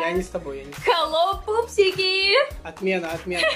Я 0.00 0.12
не 0.12 0.22
с 0.22 0.28
тобой, 0.28 0.58
я 0.58 0.64
не 0.64 0.72
с 0.72 0.76
Hello, 0.76 1.42
пупсики! 1.44 2.34
Отмена, 2.62 3.10
отмена. 3.12 3.46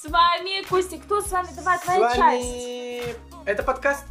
С 0.00 0.08
вами 0.08 0.62
Костя. 0.68 0.98
Кто 0.98 1.20
с 1.20 1.30
вами? 1.32 1.48
Давай, 1.56 1.78
твоя 1.78 2.14
часть. 2.14 3.18
Это 3.44 3.62
подкаст 3.62 4.04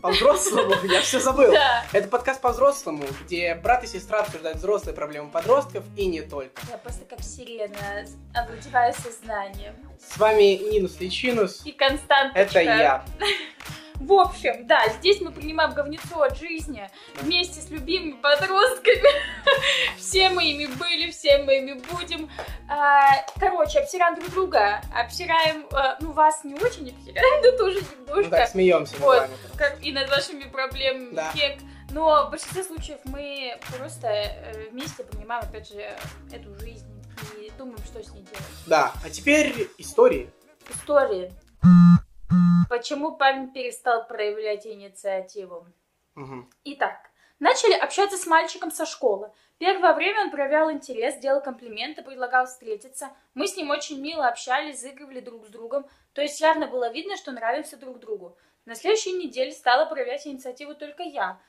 по-взрослому, 0.00 0.74
я 0.84 1.00
все 1.02 1.20
забыл. 1.20 1.52
Да. 1.52 1.84
Это 1.92 2.08
подкаст 2.08 2.40
по-взрослому, 2.40 3.04
где 3.24 3.54
брат 3.54 3.84
и 3.84 3.86
сестра 3.86 4.20
обсуждают 4.20 4.58
взрослые 4.58 4.94
проблемы 4.94 5.30
подростков 5.30 5.84
и 5.96 6.06
не 6.06 6.22
только. 6.22 6.62
Я 6.70 6.78
просто 6.78 7.04
как 7.04 7.22
сирена 7.22 8.06
овладеваю 8.34 8.94
сознанием. 8.94 9.74
С 9.98 10.16
вами 10.16 10.70
Нинус 10.72 10.98
Личинус. 11.00 11.62
И 11.64 11.72
Константочка. 11.72 12.38
Это 12.38 12.60
я. 12.60 13.04
В 14.00 14.12
общем, 14.14 14.66
да, 14.66 14.88
здесь 14.88 15.20
мы 15.20 15.30
принимаем 15.30 15.72
говнецо 15.74 16.22
от 16.22 16.38
жизни 16.38 16.88
вместе 17.20 17.60
с 17.60 17.68
любимыми 17.68 18.12
подростками. 18.20 19.08
Все 19.98 20.30
мы 20.30 20.44
ими 20.50 20.66
были, 20.66 21.10
все 21.10 21.38
мы 21.42 21.58
ими 21.58 21.74
будем. 21.92 22.30
А, 22.68 23.24
Короче, 23.38 23.80
обсираем 23.80 24.14
друг 24.18 24.30
друга. 24.30 24.80
Обсираем, 24.94 25.66
а, 25.72 25.98
ну, 26.00 26.12
вас 26.12 26.42
не 26.44 26.54
очень 26.54 26.90
обсираем, 26.90 27.42
но 27.44 27.58
тоже 27.58 27.80
Ну 28.06 28.06
немножко. 28.16 28.30
так, 28.30 28.48
смеемся 28.48 28.96
Вот. 28.96 29.28
как 29.58 29.82
и 29.82 29.92
над 29.92 30.08
вашими 30.08 30.44
проблемами 30.44 31.14
Да. 31.14 31.30
кек. 31.34 31.58
Но 31.90 32.26
в 32.26 32.30
большинстве 32.30 32.62
случаев 32.64 33.00
мы 33.04 33.58
просто 33.76 34.06
э, 34.08 34.68
вместе 34.70 35.02
принимаем, 35.04 35.42
опять 35.42 35.68
же, 35.68 35.80
эту 36.32 36.54
жизнь 36.60 36.86
и 37.38 37.50
думаем, 37.58 37.78
что 37.84 38.02
с 38.02 38.08
ней 38.14 38.22
делать. 38.22 38.44
Да, 38.66 38.92
а 39.04 39.10
теперь 39.10 39.68
истории. 39.76 40.30
Истории. 40.70 41.30
Почему 42.68 43.16
парень 43.16 43.52
перестал 43.52 44.06
проявлять 44.06 44.66
инициативу? 44.66 45.66
Мгм. 46.14 46.50
Итак, 46.64 47.10
начали 47.38 47.74
общаться 47.74 48.16
с 48.16 48.26
мальчиком 48.26 48.70
со 48.70 48.86
школы. 48.86 49.32
Первое 49.58 49.92
время 49.92 50.22
он 50.22 50.30
проявлял 50.30 50.70
интерес, 50.70 51.16
делал 51.16 51.42
комплименты, 51.42 52.02
предлагал 52.02 52.46
встретиться. 52.46 53.10
Мы 53.34 53.46
с 53.46 53.56
ним 53.56 53.70
очень 53.70 54.00
мило 54.00 54.28
общались, 54.28 54.80
заигрывали 54.80 55.20
друг 55.20 55.46
с 55.46 55.48
другом. 55.48 55.84
То 56.12 56.22
есть 56.22 56.40
явно 56.40 56.66
было 56.66 56.90
видно, 56.90 57.16
что 57.16 57.32
нравимся 57.32 57.76
друг 57.76 57.98
другу. 57.98 58.36
На 58.64 58.74
следующей 58.74 59.12
неделе 59.12 59.52
стала 59.52 59.86
проявлять 59.86 60.26
инициативу 60.26 60.74
только 60.74 61.02
я. 61.02 61.40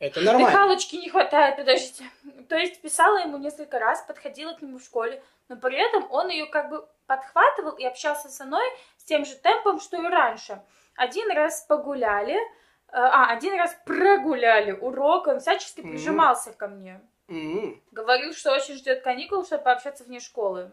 Это 0.00 0.20
нормально. 0.22 0.48
Дыхалочки 0.50 0.96
не 0.96 1.08
хватает, 1.10 1.56
подождите. 1.56 2.04
То 2.48 2.56
есть 2.56 2.80
писала 2.82 3.18
ему 3.18 3.36
несколько 3.36 3.78
раз, 3.78 4.02
подходила 4.02 4.54
к 4.54 4.62
нему 4.62 4.78
в 4.78 4.82
школе, 4.82 5.22
но 5.48 5.56
при 5.56 5.76
этом 5.76 6.10
он 6.10 6.30
ее 6.30 6.46
как 6.46 6.70
бы 6.70 6.88
подхватывал 7.06 7.72
и 7.72 7.84
общался 7.84 8.28
со 8.28 8.44
мной 8.44 8.64
с 8.96 9.04
тем 9.04 9.24
же 9.24 9.34
темпом, 9.36 9.78
что 9.78 9.96
и 10.02 10.06
раньше. 10.08 10.60
Один 10.96 11.30
раз 11.30 11.62
погуляли, 11.68 12.34
э, 12.34 12.40
а, 12.92 13.30
один 13.30 13.54
раз 13.58 13.76
прогуляли 13.84 14.72
урок, 14.72 15.26
он 15.26 15.38
всячески 15.40 15.80
Мгм. 15.80 15.90
прижимался 15.90 16.52
ко 16.52 16.66
мне. 16.68 17.00
М, 17.28 17.80
Говорил, 17.92 18.32
что 18.32 18.52
очень 18.52 18.74
ждет 18.76 19.02
каникул, 19.02 19.44
чтобы 19.44 19.62
пообщаться 19.64 20.02
вне 20.04 20.18
школы. 20.18 20.70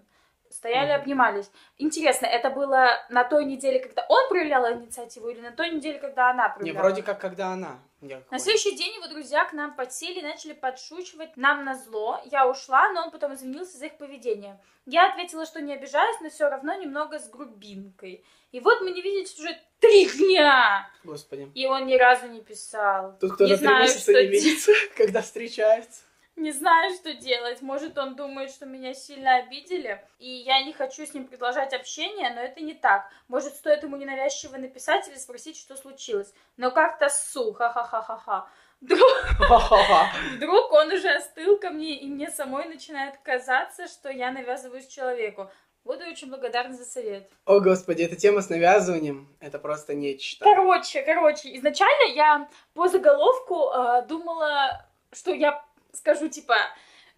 Стояли, 0.50 0.92
обнимались. 0.92 1.50
Интересно, 1.78 2.26
это 2.26 2.50
было 2.50 2.90
на 3.09 3.23
той 3.23 3.45
неделе, 3.45 3.80
когда 3.80 4.06
он 4.09 4.30
проявлял 4.30 4.72
инициативу, 4.73 5.30
или 5.30 5.42
на 5.42 5.52
той 5.52 5.70
неделе, 5.72 6.00
когда 6.00 6.30
она 6.31 6.48
Не, 6.50 6.54
проявляла? 6.56 6.84
вроде 6.88 7.04
как, 7.04 7.20
когда 7.20 7.48
она. 7.50 7.80
Я 8.02 8.22
На 8.30 8.38
следующий 8.38 8.76
день 8.76 8.94
его 8.95 9.08
друзья 9.08 9.45
к 9.45 9.54
нам 9.54 9.76
подсели 9.76 10.20
и 10.20 10.23
начали 10.23 10.54
подшучивать 10.54 11.36
нам 11.36 11.66
на 11.66 11.73
зло. 11.76 12.22
Я 12.26 12.48
ушла, 12.48 12.89
но 12.92 13.04
он 13.06 13.12
потом 13.12 13.34
извинился 13.34 13.78
за 13.78 13.88
их 13.88 13.98
поведение. 13.98 14.59
Я 14.86 15.09
ответила, 15.09 15.45
что 15.48 15.62
не 15.62 15.73
обижаюсь, 15.73 16.17
но 16.22 16.30
все 16.30 16.48
равно 16.48 16.76
немного 16.76 17.17
с 17.17 17.28
грубинкой. 17.28 18.23
И 18.52 18.59
вот 18.59 18.82
мы 18.82 18.92
не 18.92 19.02
виделись 19.02 19.38
уже 19.39 19.58
три 19.80 20.06
дня, 20.09 20.88
Господи. 21.04 21.52
и 21.56 21.66
он 21.66 21.88
ни 21.88 21.95
разу 21.95 22.28
не 22.28 22.42
писал. 22.42 23.17
Тут 23.20 23.34
кто-то 23.34 23.45
не 23.52 23.58
три 23.58 23.66
знаю, 23.66 23.82
месяца 23.84 24.00
что 24.02 24.14
не 24.14 24.28
видится, 24.30 24.72
когда 24.95 25.22
встречаются. 25.22 26.04
Не 26.38 26.52
знаю, 26.52 26.93
что 26.93 27.15
делать. 27.15 27.64
Может, 27.64 27.98
он 27.98 28.15
думает, 28.15 28.52
что 28.52 28.67
меня 28.67 28.93
сильно 28.93 29.37
обидели, 29.37 29.99
и 30.20 30.30
я 30.30 30.64
не 30.64 30.71
хочу 30.71 31.03
с 31.03 31.14
ним 31.15 31.25
продолжать 31.25 31.73
общение, 31.73 32.30
но 32.30 32.42
это 32.42 32.61
не 32.61 32.75
так. 32.75 33.09
Может, 33.27 33.55
стоит 33.55 33.81
ему 33.81 33.98
ненавязчиво 33.98 34.55
написать 34.58 35.08
или 35.08 35.15
спросить, 35.15 35.58
что 35.58 35.76
случилось. 35.76 36.31
Но 36.55 36.70
как-то 36.70 37.09
сухо, 37.09 37.70
ха-ха-ха-ха. 37.70 38.47
Вдруг 38.81 39.11
Ха-ха-ха. 39.39 40.11
Вдруг 40.36 40.71
он 40.71 40.92
уже 40.92 41.09
остыл 41.09 41.58
ко 41.58 41.71
мне, 41.71 41.97
и 41.97 42.05
мне 42.05 42.30
самой 42.30 42.65
начинает 42.65 43.17
казаться, 43.23 43.87
что 43.87 44.11
я 44.11 44.31
навязываюсь 44.31 44.86
человеку. 44.86 45.49
Буду 45.83 46.05
очень 46.05 46.30
благодарна 46.30 46.76
за 46.76 46.86
совет. 46.86 47.31
О, 47.45 47.59
господи, 47.61 48.03
эта 48.03 48.15
тема 48.15 48.42
с 48.42 48.49
навязыванием, 48.49 49.27
это 49.39 49.58
просто 49.58 49.95
нечто. 49.95 50.45
Короче, 50.45 51.02
короче, 51.02 51.55
изначально 51.55 52.14
я 52.14 52.47
по 52.76 52.87
заголовку 52.89 53.71
э, 53.71 54.05
думала, 54.08 54.86
что 55.14 55.33
я 55.33 55.65
скажу 55.97 56.30
типа 56.30 56.55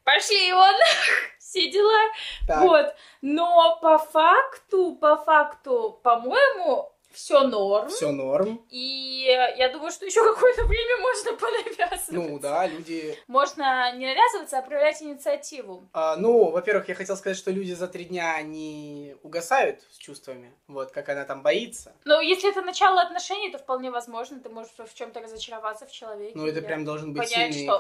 пошли 0.04 0.54
он, 0.54 0.76
все 1.40 1.70
дела. 1.70 2.12
Так, 2.48 2.62
Вот. 2.62 2.96
Но 3.22 3.78
по 3.82 3.98
факту, 3.98 4.96
по 4.96 5.18
факту, 5.18 6.00
по-моему, 6.04 6.92
все 7.12 7.42
норм. 7.42 7.90
все 7.90 8.12
норм. 8.12 8.64
И 8.70 9.26
я 9.58 9.70
думаю, 9.70 9.92
что 9.92 10.06
еще 10.06 10.24
какое-то 10.24 10.66
время 10.66 10.98
можно 11.02 11.34
понавязываться. 11.34 12.14
Ну 12.14 12.40
да, 12.40 12.68
люди... 12.68 13.18
Можно 13.28 13.96
не 13.96 14.06
навязываться, 14.06 14.60
а 14.60 14.62
проявлять 14.62 15.02
инициативу. 15.02 15.90
а, 15.92 16.16
ну, 16.18 16.52
во-первых, 16.52 16.88
я 16.88 16.96
хотел 16.96 17.18
сказать, 17.18 17.38
что 17.38 17.52
люди 17.52 17.74
за 17.74 17.88
три 17.88 18.06
дня, 18.06 18.36
они 18.36 19.16
угасают 19.24 19.82
с 19.92 19.98
чувствами. 19.98 20.54
Вот, 20.68 20.92
как 20.92 21.10
она 21.10 21.26
там 21.26 21.42
боится. 21.42 21.94
Но 22.06 22.22
если 22.22 22.52
это 22.52 22.62
начало 22.62 23.02
отношений, 23.02 23.52
то 23.52 23.58
вполне 23.58 23.90
возможно, 23.90 24.40
ты 24.40 24.50
можешь 24.50 24.72
в 24.78 24.94
чем-то 24.94 25.20
разочароваться 25.20 25.88
в 25.88 25.92
человеке. 25.92 26.34
Ну, 26.36 26.46
это 26.46 26.62
прям 26.62 26.86
должен 26.86 27.14
быть 27.14 27.30
понять, 27.30 27.54
сильный 27.54 27.74
что... 27.74 27.80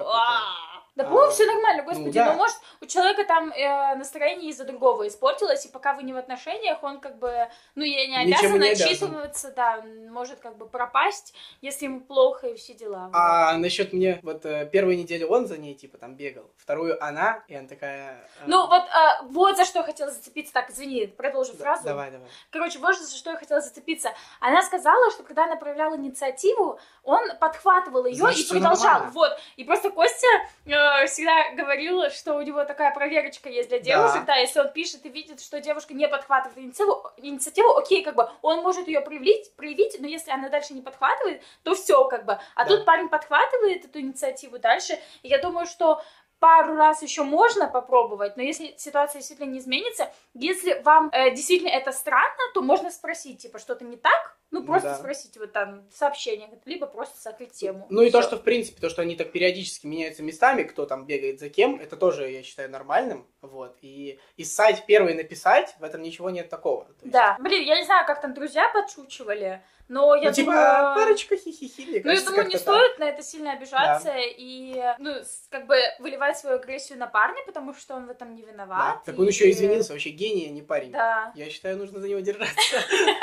Да, 0.99 1.07
А, 1.07 1.09
по-моему, 1.09 1.31
все 1.31 1.45
нормально, 1.45 1.83
ну 1.83 1.89
господи. 1.89 2.11
да. 2.11 2.25
Но 2.31 2.33
может, 2.37 2.55
у 2.81 2.85
человека 2.85 3.23
там 3.25 3.51
э, 3.51 3.95
настроение 3.95 4.49
из-за 4.51 4.63
другого 4.65 5.07
испортилось, 5.07 5.65
и 5.65 5.69
пока 5.69 5.93
вы 5.93 6.03
не 6.03 6.13
в 6.13 6.17
отношениях, 6.17 6.83
он 6.83 6.99
как 6.99 7.17
бы, 7.17 7.47
ну, 7.75 7.83
я 7.83 8.07
не 8.07 8.17
обязана 8.33 8.63
не 8.63 8.69
обязан. 8.69 8.87
отчитываться, 8.87 9.51
да, 9.51 9.83
может 10.09 10.39
как 10.39 10.57
бы 10.57 10.67
пропасть, 10.67 11.33
если 11.61 11.85
ему 11.85 12.01
плохо 12.01 12.47
и 12.47 12.55
все 12.55 12.73
дела. 12.73 13.05
вот. 13.07 13.15
А 13.15 13.57
насчет 13.57 13.93
мне, 13.93 14.19
вот 14.23 14.45
э, 14.45 14.67
первую 14.71 14.97
неделю 14.97 15.27
он 15.27 15.47
за 15.47 15.57
ней, 15.57 15.75
типа, 15.75 15.97
там 15.97 16.15
бегал. 16.15 16.49
Вторую 16.57 17.03
она, 17.03 17.43
и 17.47 17.55
она 17.55 17.67
такая... 17.67 18.17
э, 18.41 18.43
Ну, 18.47 18.67
вот, 18.67 18.83
а, 18.93 19.21
вот 19.23 19.57
за 19.57 19.65
что 19.65 19.79
я 19.79 19.85
хотела 19.85 20.11
зацепиться. 20.11 20.53
Так, 20.53 20.69
извини, 20.69 21.07
продолжу 21.07 21.53
да- 21.53 21.63
фразу. 21.63 21.83
Давай, 21.83 22.11
давай. 22.11 22.27
Короче, 22.51 22.79
вот 22.79 22.95
за 22.97 23.15
что 23.15 23.31
я 23.31 23.37
хотела 23.37 23.61
зацепиться. 23.61 24.09
Она 24.39 24.61
сказала, 24.61 25.11
что 25.11 25.23
когда 25.23 25.45
она 25.45 25.55
проявляла 25.55 25.95
инициативу, 25.95 26.79
он 27.03 27.35
подхватывал 27.39 28.05
ее 28.05 28.15
Значит, 28.15 28.47
и 28.47 28.49
продолжал. 28.51 28.85
нормально. 28.85 29.11
Вот. 29.13 29.39
И 29.57 29.63
просто 29.63 29.89
Костя 29.91 30.27
э, 30.65 30.71
всегда 31.07 31.51
говорил, 31.53 32.09
что 32.09 32.35
у 32.35 32.41
него 32.41 32.63
такая 32.65 32.93
проверочка 32.93 33.49
есть 33.49 33.69
для 33.69 33.79
девушек. 33.79 34.25
Да. 34.25 34.35
если 34.35 34.59
он 34.59 34.71
пишет 34.71 35.05
и 35.05 35.09
видит, 35.09 35.41
что 35.41 35.59
девушка 35.59 35.93
не 35.93 36.07
подхватывает 36.07 36.57
инициативу, 36.57 37.09
инициативу, 37.17 37.75
окей, 37.77 38.03
как 38.03 38.15
бы 38.15 38.29
он 38.41 38.61
может 38.61 38.87
ее 38.87 39.01
проявить, 39.01 39.55
проявить, 39.55 39.97
но 39.99 40.07
если 40.07 40.31
она 40.31 40.49
дальше 40.49 40.73
не 40.73 40.81
подхватывает, 40.81 41.41
то 41.63 41.75
все, 41.75 42.05
как 42.05 42.25
бы. 42.25 42.39
А 42.55 42.63
Да. 42.65 42.75
тут 42.75 42.85
парень 42.85 43.09
подхватывает 43.09 43.85
эту 43.85 43.99
инициативу 43.99 44.59
дальше. 44.59 44.99
И 45.23 45.27
я 45.27 45.39
думаю, 45.39 45.65
что 45.65 46.01
пару 46.39 46.75
раз 46.75 47.01
еще 47.01 47.23
можно 47.23 47.67
попробовать, 47.67 48.37
но 48.37 48.43
если 48.43 48.73
ситуация 48.77 49.19
действительно 49.19 49.49
не 49.49 49.59
изменится, 49.59 50.09
если 50.33 50.79
вам 50.83 51.09
э, 51.11 51.31
действительно 51.31 51.69
это 51.69 51.91
странно, 51.91 52.37
то 52.53 52.61
можно 52.61 52.89
спросить, 52.91 53.41
типа, 53.41 53.59
что-то 53.59 53.83
не 53.83 53.97
так, 53.97 54.37
ну, 54.51 54.61
Ну 54.61 54.65
просто 54.65 54.89
да. 54.89 54.95
спросить 54.97 55.37
вот 55.37 55.51
там 55.51 55.83
сообщение, 55.91 56.49
либо 56.65 56.85
просто 56.87 57.19
закрыть 57.21 57.51
тему. 57.53 57.85
Ну 57.89 58.01
и 58.01 58.09
то, 58.09 58.19
Всё. 58.21 58.27
что, 58.29 58.37
в 58.37 58.43
принципе, 58.43 58.81
то, 58.81 58.89
что 58.89 59.01
они 59.03 59.15
так 59.15 59.31
периодически 59.31 59.85
меняются 59.87 60.23
местами, 60.23 60.63
кто 60.63 60.85
там 60.85 61.05
бегает 61.05 61.39
за 61.39 61.49
кем, 61.49 61.79
это 61.79 61.95
тоже, 61.97 62.29
я 62.31 62.41
считаю, 62.43 62.69
нормальным. 62.69 63.27
Вот. 63.41 63.77
И, 63.81 64.19
и 64.37 64.43
ссать 64.43 64.85
первый 64.87 65.13
написать, 65.13 65.75
в 65.79 65.83
этом 65.83 66.01
ничего 66.01 66.29
нет 66.29 66.49
такого. 66.49 66.85
То 66.85 66.91
есть, 67.03 67.11
Да. 67.13 67.37
Блин, 67.39 67.63
я 67.63 67.77
не 67.77 67.85
знаю, 67.85 68.05
как 68.07 68.21
там 68.21 68.33
друзья 68.33 68.69
подшучивали, 68.73 69.61
но 69.87 70.15
я 70.15 70.29
ну, 70.29 70.33
типа, 70.35 70.51
думаю... 70.51 70.95
парочка 70.95 71.35
хихихи, 71.37 72.01
Ну, 72.03 72.11
я 72.11 72.21
думаю, 72.21 72.45
не 72.47 72.53
так. 72.53 72.61
стоит 72.61 72.99
на 72.99 73.05
это 73.05 73.23
сильно 73.23 73.53
обижаться 73.53 74.13
и, 74.17 74.83
ну, 74.99 75.15
как 75.49 75.65
бы 75.67 75.77
выливать 75.99 76.37
свою 76.37 76.57
агрессию 76.57 76.97
на 76.99 77.07
парня, 77.07 77.41
потому 77.45 77.73
что 77.73 77.95
он 77.95 78.05
в 78.07 78.09
этом 78.09 78.35
не 78.35 78.43
Да. 78.43 78.51
виноват. 78.51 79.03
Так 79.05 79.17
он 79.17 79.25
и- 79.25 79.27
еще 79.29 79.49
извинился, 79.49 79.93
вообще 79.93 80.09
гений, 80.09 80.47
а 80.47 80.51
не 80.51 80.61
парень. 80.61 80.91
Да. 80.91 81.31
Я 81.35 81.49
считаю, 81.49 81.77
нужно 81.77 81.99
за 81.99 82.07
него 82.07 82.19
держаться. 82.19 82.55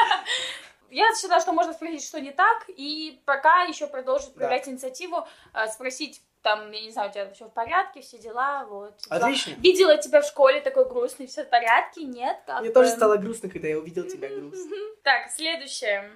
Я 0.91 1.15
считаю, 1.15 1.41
что 1.41 1.53
можно 1.53 1.73
спросить, 1.73 2.05
что 2.05 2.21
не 2.21 2.31
так, 2.31 2.65
и 2.69 3.21
пока 3.25 3.63
еще 3.63 3.87
продолжить 3.87 4.35
проявлять 4.35 4.69
инициативу, 4.69 5.27
э, 5.55 5.67
спросить, 5.69 6.23
там, 6.43 6.71
я 6.71 6.81
не 6.81 6.91
знаю, 6.91 7.11
у 7.11 7.13
тебя 7.13 7.31
все 7.33 7.47
в 7.47 7.53
порядке, 7.53 8.01
все 8.03 8.19
дела, 8.19 8.65
вот. 8.67 8.95
Отлично. 9.09 9.53
Видела 9.59 9.97
тебя 9.99 10.23
в 10.23 10.27
школе 10.27 10.61
такой 10.61 10.89
грустный, 10.89 11.27
все 11.27 11.45
в 11.45 11.51
порядке, 11.51 12.05
нет? 12.05 12.39
Как 12.47 12.61
Мне 12.61 12.71
тоже 12.71 12.91
стало 12.91 13.17
грустно, 13.17 13.49
когда 13.51 13.69
я 13.69 13.79
увидел 13.79 14.05
тебя 14.05 14.29
грустно. 14.29 14.71
Так, 15.03 15.31
следующее. 15.31 16.13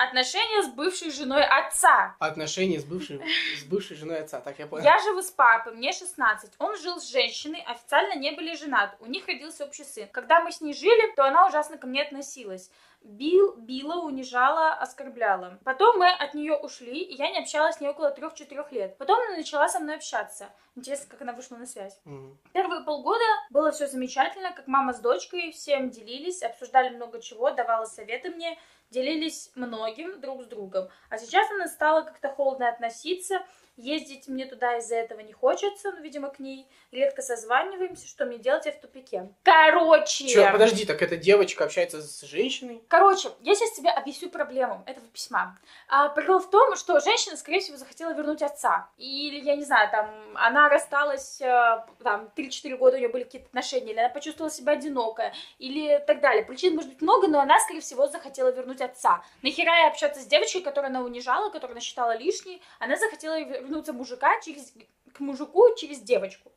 Отношения 0.00 0.62
с 0.62 0.68
бывшей 0.68 1.10
женой 1.10 1.44
отца. 1.44 2.16
Отношения 2.18 2.80
с 2.80 2.84
бывшей, 2.84 3.20
с 3.60 3.64
бывшей 3.64 3.98
женой 3.98 4.20
отца, 4.20 4.40
так 4.40 4.58
я 4.58 4.66
понял. 4.66 4.82
Я 4.82 4.98
живу 4.98 5.20
с 5.20 5.30
папой, 5.30 5.74
мне 5.74 5.92
16. 5.92 6.52
Он 6.58 6.74
жил 6.78 6.98
с 6.98 7.10
женщиной, 7.10 7.62
официально 7.66 8.14
не 8.14 8.30
были 8.30 8.56
женаты. 8.56 8.96
У 9.00 9.06
них 9.06 9.26
родился 9.26 9.66
общий 9.66 9.84
сын. 9.84 10.08
Когда 10.10 10.40
мы 10.40 10.52
с 10.52 10.62
ней 10.62 10.72
жили, 10.72 11.14
то 11.16 11.26
она 11.26 11.46
ужасно 11.46 11.76
ко 11.76 11.86
мне 11.86 12.02
относилась. 12.02 12.70
Бил, 13.02 13.54
била, 13.56 14.02
унижала, 14.02 14.74
оскорбляла. 14.74 15.58
Потом 15.64 15.98
мы 15.98 16.08
от 16.10 16.34
нее 16.34 16.56
ушли, 16.56 17.00
и 17.00 17.14
я 17.14 17.30
не 17.30 17.38
общалась 17.38 17.76
с 17.76 17.80
ней 17.80 17.88
около 17.88 18.10
трех-четырех 18.10 18.72
лет. 18.72 18.96
Потом 18.98 19.20
она 19.20 19.36
начала 19.36 19.68
со 19.68 19.80
мной 19.80 19.96
общаться. 19.96 20.50
Интересно, 20.76 21.06
как 21.10 21.22
она 21.22 21.32
вышла 21.32 21.56
на 21.56 21.66
связь. 21.66 21.98
Мгм. 22.04 22.38
Первые 22.52 22.84
полгода 22.84 23.24
было 23.50 23.72
все 23.72 23.86
замечательно, 23.86 24.52
как 24.52 24.66
мама 24.66 24.92
с 24.92 25.00
дочкой 25.00 25.50
всем 25.50 25.90
делились, 25.90 26.42
обсуждали 26.42 26.94
много 26.94 27.20
чего, 27.20 27.50
давала 27.50 27.86
советы 27.86 28.30
мне, 28.30 28.58
делились 28.90 29.50
многим 29.54 30.20
друг 30.20 30.42
с 30.42 30.46
другом. 30.46 30.88
А 31.08 31.18
сейчас 31.18 31.50
она 31.50 31.68
стала 31.68 32.02
как-то 32.02 32.28
холодно 32.28 32.68
относиться, 32.68 33.42
ездить 33.80 34.28
мне 34.28 34.46
туда 34.46 34.78
из-за 34.78 34.96
этого 34.96 35.20
не 35.20 35.32
хочется, 35.32 35.92
ну, 35.92 36.00
видимо, 36.02 36.28
к 36.30 36.38
ней. 36.38 36.66
Редко 36.90 37.22
созваниваемся, 37.22 38.06
что 38.06 38.26
мне 38.26 38.38
делать, 38.38 38.66
я 38.66 38.72
в 38.72 38.80
тупике. 38.80 39.32
Короче... 39.42 40.28
Чё, 40.28 40.50
подожди, 40.52 40.84
так 40.84 41.02
эта 41.02 41.16
девочка 41.16 41.64
общается 41.64 42.02
с 42.02 42.22
женщиной? 42.22 42.82
Короче, 42.88 43.30
я 43.40 43.54
сейчас 43.54 43.72
тебе 43.72 43.90
объясню 43.90 44.28
проблему 44.28 44.82
этого 44.86 45.06
письма. 45.08 45.58
А, 45.88 46.08
прикол 46.08 46.40
в 46.40 46.50
том, 46.50 46.76
что 46.76 47.00
женщина, 47.00 47.36
скорее 47.36 47.60
всего, 47.60 47.76
захотела 47.76 48.12
вернуть 48.12 48.42
отца. 48.42 48.88
Или, 48.96 49.40
я 49.40 49.56
не 49.56 49.64
знаю, 49.64 49.90
там, 49.90 50.10
она 50.34 50.68
рассталась, 50.68 51.40
э, 51.40 51.84
там, 52.02 52.30
3-4 52.36 52.76
года 52.76 52.96
у 52.96 52.98
нее 52.98 53.08
были 53.08 53.24
какие-то 53.24 53.48
отношения, 53.48 53.92
или 53.92 54.00
она 54.00 54.08
почувствовала 54.08 54.50
себя 54.50 54.72
одинокая, 54.72 55.32
или 55.58 56.02
так 56.06 56.20
далее. 56.20 56.44
Причин 56.44 56.74
может 56.74 56.90
быть 56.90 57.02
много, 57.02 57.28
но 57.28 57.40
она, 57.40 57.58
скорее 57.60 57.80
всего, 57.80 58.06
захотела 58.08 58.48
вернуть 58.48 58.80
отца. 58.80 59.22
Нахера 59.42 59.74
ей 59.76 59.88
общаться 59.88 60.20
с 60.20 60.26
девочкой, 60.26 60.62
которую 60.62 60.90
она 60.90 61.02
унижала, 61.02 61.50
которую 61.50 61.74
она 61.74 61.80
считала 61.80 62.16
лишней, 62.16 62.62
она 62.78 62.96
захотела 62.96 63.38
вернуться 63.70 63.92
мужика 63.92 64.40
через, 64.40 64.74
к 65.14 65.20
мужику 65.20 65.74
через 65.76 66.00
девочку. 66.00 66.52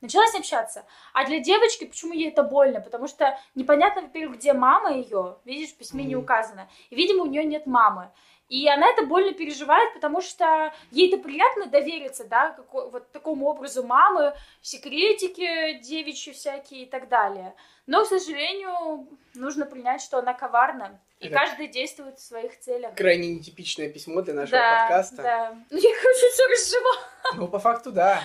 Начала 0.00 0.26
с 0.26 0.34
ней 0.34 0.40
общаться. 0.40 0.84
А 1.12 1.24
для 1.24 1.38
девочки, 1.38 1.84
почему 1.84 2.12
ей 2.12 2.28
это 2.28 2.42
больно? 2.42 2.80
Потому 2.80 3.06
что 3.06 3.38
непонятно, 3.54 4.02
во-первых, 4.02 4.38
где 4.38 4.52
мама 4.52 4.92
ее. 4.92 5.38
Видишь, 5.44 5.70
в 5.70 5.76
письме 5.76 6.04
не 6.04 6.14
Мгм. 6.14 6.24
указано. 6.24 6.68
И, 6.90 6.96
видимо, 6.96 7.22
у 7.22 7.26
нее 7.26 7.44
нет 7.44 7.66
мамы. 7.66 8.10
И 8.50 8.68
она 8.68 8.88
это 8.88 9.06
больно 9.06 9.32
переживает, 9.32 9.94
потому 9.94 10.20
что 10.20 10.74
ей 10.90 11.08
это 11.08 11.22
приятно 11.22 11.66
довериться, 11.66 12.24
да, 12.26 12.50
какой, 12.50 12.90
вот 12.90 13.10
такому 13.12 13.46
образу 13.46 13.82
мамы, 13.82 14.34
секретики 14.60 15.78
девичьи 15.78 16.34
всякие 16.34 16.82
и 16.82 16.86
так 16.86 17.08
далее. 17.08 17.54
Но, 17.86 18.04
к 18.04 18.08
сожалению, 18.08 19.08
нужно 19.34 19.64
принять, 19.64 20.02
что 20.02 20.18
она 20.18 20.34
коварна. 20.34 21.00
И 21.24 21.28
Это- 21.28 21.36
каждый 21.36 21.68
действует 21.68 22.18
в 22.18 22.22
своих 22.22 22.58
целях. 22.60 22.94
Крайне 22.94 23.28
нетипичное 23.34 23.88
письмо 23.88 24.20
для 24.22 24.34
нашего 24.34 24.58
да, 24.58 24.80
подкаста. 24.88 25.22
да. 25.22 25.58
Ну, 25.70 25.76
я, 25.80 25.90
короче, 26.00 26.30
все 26.30 26.46
разжила. 26.46 26.94
Ну, 27.36 27.48
по 27.48 27.58
факту, 27.58 27.92
да. 27.92 28.20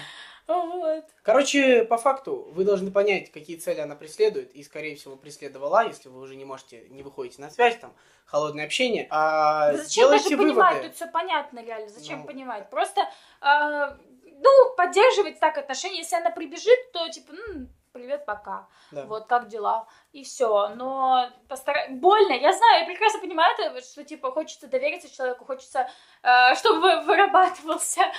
Вот. 0.47 1.05
Короче, 1.21 1.83
по 1.85 1.97
факту, 1.97 2.47
вы 2.53 2.63
должны 2.65 2.89
понять, 2.89 3.31
какие 3.31 3.55
цели 3.57 3.81
она 3.81 3.95
преследует, 3.95 4.51
и, 4.55 4.63
скорее 4.63 4.95
всего, 4.95 5.15
преследовала, 5.15 5.85
если 5.85 6.09
вы 6.09 6.19
уже 6.21 6.35
не 6.35 6.43
можете, 6.43 6.85
не 6.89 7.03
выходите 7.03 7.39
на 7.39 7.51
связь, 7.51 7.77
там, 7.77 7.93
холодное 8.25 8.65
общение, 8.65 9.07
а 9.11 9.71
Да 9.73 9.77
зачем 9.77 10.09
даже 10.09 10.23
сделайте 10.23 10.37
понимать? 10.37 10.71
выводы. 10.73 10.87
Тут 10.87 10.95
все 10.95 11.07
понятно, 11.07 11.63
реально. 11.63 11.89
Зачем 11.89 12.21
Ну. 12.21 12.25
понимать? 12.25 12.67
Просто, 12.71 13.01
а, 13.41 13.95
ну, 14.23 14.75
поддерживать 14.75 15.39
так 15.39 15.57
отношения. 15.59 15.99
Если 15.99 16.15
она 16.15 16.31
прибежит, 16.31 16.91
то 16.93 17.07
типа, 17.09 17.33
ну, 17.33 17.67
привет, 18.09 18.25
пока. 18.25 18.67
Да. 18.91 19.05
Вот, 19.05 19.27
как 19.27 19.47
дела? 19.47 19.87
И 20.13 20.23
все. 20.23 20.69
Но 20.69 21.29
постара... 21.47 21.85
больно. 21.89 22.33
Я 22.33 22.53
знаю, 22.53 22.81
я 22.81 22.85
прекрасно 22.87 23.19
понимаю 23.19 23.55
это, 23.59 23.81
что 23.81 24.03
типа 24.03 24.31
хочется 24.31 24.67
довериться 24.67 25.15
человеку, 25.15 25.45
хочется, 25.45 25.87
э, 26.23 26.55
чтобы 26.55 26.79
вы- 26.79 27.01
вырабатывался 27.01 28.01
э, 28.01 28.11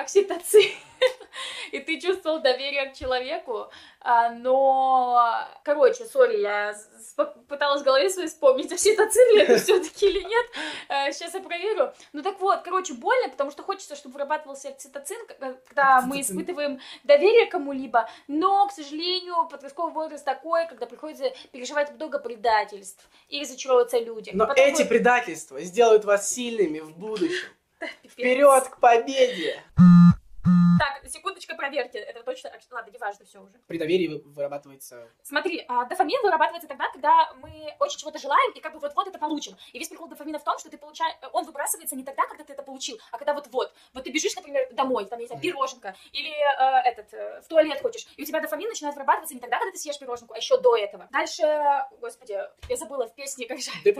окситоцин, 0.00 0.70
и 1.72 1.80
ты 1.80 2.00
чувствовал 2.00 2.38
доверие 2.40 2.86
к 2.90 2.94
человеку. 2.94 3.68
А, 4.00 4.30
но, 4.30 5.20
короче, 5.64 6.04
сори, 6.04 6.40
я 6.40 6.74
пыталась 7.48 7.82
в 7.82 7.84
голове 7.84 8.08
своей 8.08 8.28
вспомнить, 8.28 8.72
окситоцин 8.72 9.34
ли 9.34 9.42
это 9.42 9.56
все-таки 9.58 10.06
или 10.08 10.20
нет. 10.22 10.46
сейчас 11.14 11.34
я 11.34 11.40
проверю. 11.40 11.92
Ну 12.12 12.22
так 12.22 12.38
вот, 12.40 12.62
короче, 12.62 12.94
больно, 12.94 13.28
потому 13.28 13.50
что 13.50 13.62
хочется, 13.64 13.96
чтобы 13.96 14.14
вырабатывался 14.14 14.68
окситоцин, 14.68 15.18
к- 15.26 15.36
когда 15.66 16.00
мы 16.00 16.20
испытываем 16.20 16.80
доверие 17.02 17.46
кому-либо, 17.46 18.08
но, 18.28 18.68
к 18.68 18.72
сожалению, 18.72 19.48
подростковый 19.50 19.92
возраст 19.92 20.24
такой, 20.24 20.68
когда 20.68 20.86
приходится 20.86 21.32
переживать 21.50 21.90
много 21.92 22.20
предательств 22.20 23.04
и 23.28 23.40
разочаровываться 23.42 23.98
в 23.98 24.04
людях. 24.04 24.34
Но 24.34 24.48
эти 24.54 24.82
вот- 24.82 24.88
предательства 24.88 25.60
сделают 25.60 26.04
вас 26.04 26.30
сильными 26.30 26.78
в 26.78 26.96
будущем. 26.96 27.48
Вперед 28.08 28.68
к 28.68 28.78
победе! 28.78 29.60
Так, 30.78 31.02
секундочка 31.08 31.54
проверки. 31.56 31.96
Это 31.96 32.22
точно... 32.22 32.52
Ладно, 32.70 32.90
неважно, 32.90 33.24
все 33.24 33.40
уже. 33.40 33.52
При 33.66 33.78
доверии 33.78 34.08
вы- 34.08 34.22
вырабатывается... 34.32 35.08
Смотри, 35.22 35.64
а, 35.68 35.84
дофамин 35.86 36.20
вырабатывается 36.22 36.68
тогда, 36.68 36.88
когда 36.92 37.32
мы 37.34 37.74
очень 37.80 37.98
чего-то 37.98 38.18
желаем 38.18 38.52
и 38.52 38.60
как 38.60 38.72
бы 38.72 38.78
вот-вот 38.78 39.08
это 39.08 39.18
получим. 39.18 39.56
И 39.72 39.78
весь 39.78 39.88
прикол 39.88 40.08
дофамина 40.08 40.38
в 40.38 40.44
том, 40.44 40.58
что 40.58 40.70
ты 40.70 40.78
получаешь, 40.78 41.14
он 41.32 41.44
выбрасывается 41.44 41.96
не 41.96 42.04
тогда, 42.04 42.26
когда 42.26 42.44
ты 42.44 42.52
это 42.52 42.62
получил, 42.62 42.98
а 43.10 43.18
когда 43.18 43.34
вот-вот. 43.34 43.72
Вот 43.94 44.04
ты 44.04 44.10
бежишь, 44.10 44.34
например, 44.36 44.68
домой, 44.72 45.06
там, 45.06 45.18
не 45.18 45.26
знаю, 45.26 45.38
Мгм. 45.38 45.42
пироженка, 45.42 45.96
или 46.12 46.30
э, 46.30 46.88
этот, 46.88 47.12
э, 47.14 47.40
в 47.40 47.48
туалет 47.48 47.80
хочешь, 47.80 48.06
и 48.16 48.22
у 48.22 48.24
тебя 48.24 48.40
дофамин 48.40 48.68
начинает 48.68 48.94
вырабатываться 48.94 49.34
не 49.34 49.40
тогда, 49.40 49.58
когда 49.58 49.72
ты 49.72 49.78
съешь 49.78 49.98
пироженку, 49.98 50.34
а 50.34 50.36
еще 50.36 50.58
до 50.60 50.76
этого. 50.76 51.08
Дальше, 51.10 51.42
господи, 52.00 52.38
я 52.68 52.76
забыла 52.76 53.06
в 53.08 53.14
песне, 53.14 53.46
как 53.46 53.58
же 53.58 53.70
Ты 53.82 53.92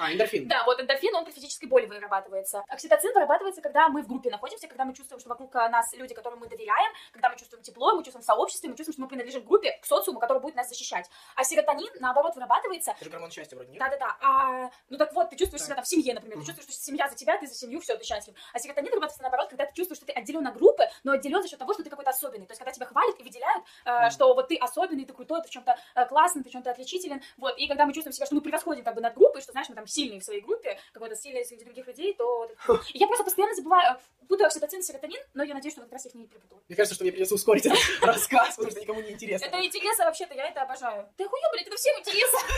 А, 0.00 0.10
эндорфин. 0.12 0.48
Да, 0.48 0.64
вот 0.64 0.80
эндорфин, 0.80 1.14
он 1.14 1.24
при 1.26 1.32
физической 1.32 1.66
боли 1.66 1.84
вырабатывается. 1.86 2.64
Окситоцин 2.68 3.12
вырабатывается, 3.12 3.60
когда 3.60 3.88
мы 3.90 4.02
в 4.02 4.08
группе 4.08 4.30
находимся, 4.30 4.66
когда 4.66 4.84
мы 4.86 4.94
чувствуем, 4.94 5.20
что 5.20 5.28
вокруг 5.28 5.54
э, 5.54 5.68
нас 5.68 5.92
люди, 5.92 6.14
которым 6.14 6.40
мы 6.40 6.48
доверяем, 6.48 6.90
когда 7.12 7.28
мы 7.28 7.36
чувствуем 7.36 7.62
тепло, 7.62 7.94
мы 7.94 8.02
чувствуем 8.02 8.24
сообщество, 8.24 8.68
мы 8.68 8.76
чувствуем, 8.76 8.94
что 8.94 9.02
мы 9.02 9.08
принадлежим 9.08 9.44
группе, 9.44 9.78
к 9.82 9.84
социуму, 9.84 10.18
который 10.18 10.38
будет 10.40 10.54
нас 10.56 10.68
защищать. 10.70 11.10
А 11.36 11.44
серотонин, 11.44 11.90
наоборот, 12.00 12.34
вырабатывается 12.34 12.92
Это 12.92 13.04
же 13.04 13.10
гормон 13.10 13.30
счастья 13.30 13.56
вроде, 13.56 13.72
нет? 13.72 13.78
да-да-да. 13.80 14.16
А, 14.22 14.70
ну 14.88 14.96
так 14.96 15.12
вот, 15.12 15.28
ты 15.30 15.36
чувствуешь 15.36 15.60
Так. 15.60 15.66
себя 15.66 15.74
там 15.76 15.84
в 15.84 15.88
семье, 15.88 16.14
например. 16.14 16.38
Ты 16.38 16.46
чувствуешь, 16.46 16.64
что 16.64 16.72
семья 16.72 17.06
за 17.08 17.14
тебя, 17.14 17.36
ты 17.38 17.46
за 17.46 17.54
семью, 17.54 17.80
все, 17.80 17.96
ты 17.98 18.04
счастлив. 18.04 18.34
А 18.54 18.58
серотонин 18.58 18.90
вырабатывается 18.90 19.22
наоборот, 19.22 19.48
когда 19.50 19.66
ты 19.66 19.74
чувствуешь, 19.74 19.98
что 19.98 20.06
ты 20.06 20.12
отделен 20.12 20.46
от 20.46 20.56
группы, 20.56 20.84
но 21.04 21.12
отделен 21.12 21.42
за 21.42 21.48
счет 21.48 21.58
того, 21.58 21.74
что 21.74 21.82
ты 21.84 21.90
какой-то 21.90 22.10
особенный. 22.10 22.46
То 22.46 22.52
есть, 22.52 22.58
когда 22.60 22.72
тебя 22.72 22.86
хвалят 22.86 23.20
и 23.20 23.22
выделяют, 23.22 23.64
Мгм. 23.84 24.10
что 24.10 24.32
вот 24.34 24.48
ты 24.48 24.56
особенный, 24.56 25.04
ты 25.04 25.12
крутой, 25.12 25.42
ты 25.42 25.48
в 25.48 25.50
чем-то 25.50 25.76
э, 25.94 26.06
классный, 26.06 26.42
ты 26.42 26.48
в 26.48 26.52
чем-то 26.52 26.70
отличителен. 26.70 27.20
Вот. 27.36 27.56
И 27.58 27.68
когда 27.68 27.84
мы 27.84 27.92
чувствуем 27.92 28.14
себя, 28.14 28.24
что 28.26 28.34
мы 28.34 28.40
превосходим 28.40 28.82
как 28.82 28.94
бы 28.94 29.00
над 29.02 29.14
группой, 29.14 29.42
что, 29.42 29.52
знаешь, 29.52 29.68
мы 29.68 29.74
там 29.74 29.86
сильные 29.90 30.20
в 30.20 30.24
своей 30.24 30.40
группе, 30.40 30.78
какой-то 30.92 31.16
сильный 31.16 31.44
среди 31.44 31.64
других 31.64 31.86
людей, 31.86 32.14
то... 32.14 32.50
Я 32.94 33.06
просто 33.06 33.24
постоянно 33.24 33.54
забываю, 33.54 33.98
путаю 34.30 34.46
окситоцин 34.46 34.80
серотонин, 34.80 35.20
но 35.34 35.42
я 35.42 35.54
надеюсь, 35.54 35.74
что 35.74 35.80
в 35.80 35.84
этот 35.84 35.94
раз 35.94 36.04
я 36.04 36.10
их 36.10 36.14
не 36.14 36.26
перепутала. 36.26 36.60
Мне 36.68 36.76
кажется, 36.76 36.94
что 36.94 37.02
мне 37.02 37.10
придется 37.10 37.34
ускорить 37.34 37.66
этот 37.66 37.78
рассказ, 38.02 38.54
потому 38.54 38.70
что 38.70 38.80
никому 38.80 39.00
не 39.00 39.10
интересно. 39.10 39.44
Это 39.44 39.64
интересно 39.66 40.04
вообще-то, 40.04 40.34
я 40.34 40.48
это 40.48 40.62
обожаю. 40.62 41.08
Ты 41.16 41.24
охуел, 41.24 41.50
блядь, 41.52 41.66
это 41.66 41.76
всем 41.76 41.98
интересно. 41.98 42.38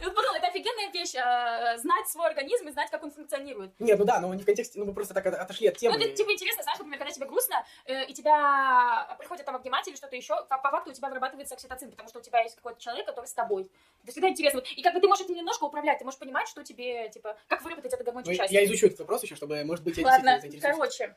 Вот 0.00 0.14
подумай, 0.14 0.38
Это 0.38 0.46
офигенная 0.46 0.90
вещь, 0.90 1.14
э, 1.14 1.78
знать 1.78 2.08
свой 2.08 2.28
организм 2.28 2.68
и 2.68 2.70
знать, 2.70 2.90
как 2.90 3.02
он 3.04 3.10
функционирует. 3.10 3.78
Нет, 3.78 3.98
ну 3.98 4.04
да, 4.06 4.20
но 4.20 4.32
не 4.32 4.42
в 4.42 4.46
контексте, 4.46 4.78
ну 4.78 4.86
мы 4.86 4.94
просто 4.94 5.12
так 5.12 5.26
от- 5.26 5.34
отошли 5.34 5.68
от 5.68 5.76
темы. 5.76 5.98
Ну, 5.98 6.04
это 6.04 6.14
типа 6.14 6.32
интересно, 6.32 6.62
знаешь, 6.62 6.78
например, 6.78 6.98
когда 6.98 7.12
тебе 7.12 7.26
грустно, 7.26 7.66
э, 7.84 8.06
и 8.06 8.14
тебя 8.14 9.14
приходят 9.18 9.44
там 9.44 9.56
обнимать 9.56 9.86
или 9.86 9.96
что-то 9.96 10.16
еще, 10.16 10.34
по, 10.48 10.58
факту 10.58 10.90
у 10.90 10.94
тебя 10.94 11.08
вырабатывается 11.08 11.54
окситоцин, 11.54 11.90
потому 11.90 12.08
что 12.08 12.20
у 12.20 12.22
тебя 12.22 12.40
есть 12.40 12.56
какой-то 12.56 12.80
человек, 12.80 13.06
который 13.06 13.26
с 13.26 13.34
тобой. 13.34 13.70
Это 14.02 14.12
всегда 14.12 14.28
интересно. 14.30 14.62
И 14.76 14.82
как 14.82 14.94
бы 14.94 15.00
ты 15.00 15.08
можешь 15.08 15.26
этим 15.26 15.34
немножко 15.34 15.64
управлять, 15.64 15.98
ты 15.98 16.04
можешь 16.04 16.18
понимать, 16.20 16.48
что 16.48 16.64
тебе, 16.64 17.10
типа, 17.10 17.36
как 17.48 17.62
выработать 17.62 17.92
это 17.92 18.02
гормон 18.02 18.22
Ну, 18.24 18.32
счастья. 18.32 18.58
я 18.58 18.64
изучу 18.64 18.86
этот 18.86 19.00
вопрос 19.00 19.22
еще, 19.24 19.36
чтобы, 19.36 19.62
может 19.64 19.84
быть, 19.84 19.98
я 19.98 20.06
Ладно, 20.06 20.40
короче. 20.62 21.16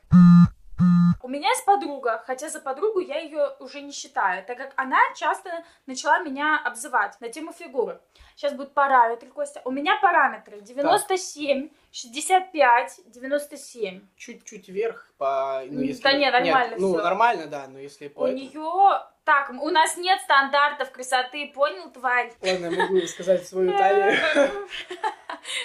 У 1.24 1.28
меня 1.28 1.48
есть 1.50 1.64
подруга, 1.64 2.22
хотя 2.26 2.48
за 2.48 2.60
подругу 2.60 2.98
я 2.98 3.20
ее 3.20 3.54
уже 3.60 3.80
не 3.80 3.92
считаю, 3.92 4.44
так 4.44 4.58
как 4.58 4.72
она 4.76 4.98
часто 5.14 5.64
начала 5.86 6.18
меня 6.18 6.60
обзывать 6.64 7.20
на 7.20 7.28
тему 7.28 7.52
фигуры. 7.52 8.00
Сейчас 8.34 8.54
будут 8.54 8.74
параметры, 8.74 9.28
Костя. 9.30 9.62
У 9.64 9.70
меня 9.70 9.96
параметры 10.02 10.60
97, 10.60 11.68
65, 11.92 13.00
97. 13.06 14.00
Чуть-чуть 14.16 14.68
вверх, 14.68 15.12
по... 15.16 15.62
Ну, 15.64 15.80
если... 15.80 16.02
да 16.02 16.12
не, 16.12 16.30
нормально 16.30 16.76
Ну, 16.78 16.94
всё. 16.94 17.02
нормально, 17.02 17.46
да, 17.46 17.66
но 17.68 17.78
если 17.78 18.08
по... 18.08 18.22
У 18.22 18.26
нее... 18.26 19.02
Так, 19.24 19.50
у 19.50 19.70
нас 19.70 19.96
нет 19.96 20.20
стандартов 20.22 20.90
красоты, 20.90 21.52
понял, 21.54 21.88
тварь? 21.92 22.32
Ладно, 22.42 22.66
я 22.66 22.70
могу 22.72 23.00
сказать 23.06 23.46
свою 23.46 23.70
талию. 23.78 24.18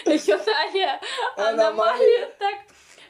Ее 0.05 0.37
талия 0.37 1.01
аномалия. 1.35 2.27
Так, 2.37 2.57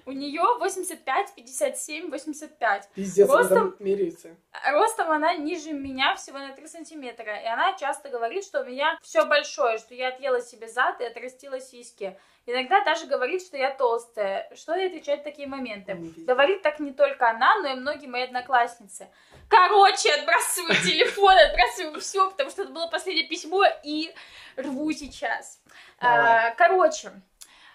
у 0.07 0.13
нее 0.13 0.41
85, 0.59 1.35
57, 1.35 2.09
85. 2.09 2.89
Пиздец, 2.95 3.29
Ростом? 3.29 3.75
меряется. 3.79 4.37
Ростом 4.65 5.11
она 5.11 5.33
ниже 5.35 5.73
меня 5.73 6.15
всего 6.15 6.39
на 6.39 6.53
3 6.53 6.65
сантиметра. 6.67 7.41
И 7.41 7.45
она 7.45 7.73
часто 7.73 8.07
говорит, 8.07 8.45
что 8.45 8.61
у 8.61 8.65
меня 8.65 8.97
все 9.01 9.25
большое, 9.25 9.77
что 9.77 9.93
я 9.93 10.07
отъела 10.07 10.41
себе 10.41 10.69
зад 10.69 11.01
и 11.01 11.03
отрастила 11.03 11.59
сиськи. 11.59 12.17
Иногда 12.45 12.81
даже 12.85 13.05
говорит, 13.07 13.41
что 13.41 13.57
я 13.57 13.69
толстая. 13.69 14.49
Что 14.55 14.75
ей 14.75 14.87
отвечать 14.87 15.19
в 15.19 15.23
такие 15.25 15.49
моменты? 15.49 15.97
Говорит 16.25 16.61
так 16.61 16.79
не 16.79 16.93
только 16.93 17.29
она, 17.29 17.59
но 17.59 17.67
и 17.67 17.75
многие 17.75 18.07
мои 18.07 18.21
одноклассницы. 18.21 19.09
Короче, 19.49 20.13
отбрасываю 20.13 20.75
телефон, 20.85 21.33
отбрасываю 21.37 21.99
все, 21.99 22.31
потому 22.31 22.49
что 22.49 22.61
это 22.61 22.71
было 22.71 22.87
последнее 22.87 23.27
письмо 23.27 23.65
и 23.83 24.13
рву 24.55 24.89
сейчас. 24.93 25.61
Давай. 25.99 26.47
А, 26.47 26.55
короче, 26.55 27.11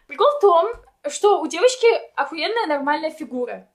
прикол 0.07 0.29
в 0.39 0.41
том, 0.41 0.73
что 1.09 1.41
у 1.41 1.47
девочки 1.47 1.87
охуенная 2.15 2.67
нормальная 2.67 3.11
фигура. 3.11 3.69